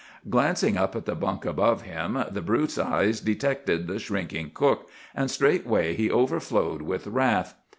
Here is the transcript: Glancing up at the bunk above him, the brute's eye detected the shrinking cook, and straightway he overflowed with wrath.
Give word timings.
Glancing 0.31 0.77
up 0.77 0.95
at 0.95 1.05
the 1.05 1.13
bunk 1.13 1.45
above 1.45 1.83
him, 1.83 2.17
the 2.31 2.41
brute's 2.41 2.79
eye 2.79 3.13
detected 3.23 3.85
the 3.85 3.99
shrinking 3.99 4.49
cook, 4.51 4.89
and 5.13 5.29
straightway 5.29 5.93
he 5.93 6.09
overflowed 6.09 6.81
with 6.81 7.05
wrath. 7.05 7.53